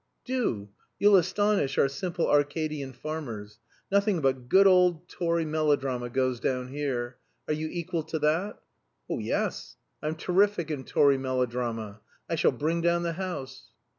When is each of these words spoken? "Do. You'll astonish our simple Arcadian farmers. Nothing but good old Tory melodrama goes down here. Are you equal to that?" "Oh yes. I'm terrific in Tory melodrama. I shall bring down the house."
"Do. 0.25 0.69
You'll 0.97 1.15
astonish 1.17 1.77
our 1.77 1.87
simple 1.87 2.27
Arcadian 2.27 2.91
farmers. 2.91 3.59
Nothing 3.91 4.19
but 4.19 4.49
good 4.49 4.65
old 4.65 5.07
Tory 5.07 5.45
melodrama 5.45 6.09
goes 6.09 6.39
down 6.39 6.69
here. 6.69 7.17
Are 7.47 7.53
you 7.53 7.67
equal 7.71 8.01
to 8.05 8.17
that?" 8.17 8.59
"Oh 9.07 9.19
yes. 9.19 9.77
I'm 10.01 10.15
terrific 10.15 10.71
in 10.71 10.85
Tory 10.85 11.19
melodrama. 11.19 12.01
I 12.27 12.33
shall 12.33 12.51
bring 12.51 12.81
down 12.81 13.03
the 13.03 13.13
house." 13.13 13.67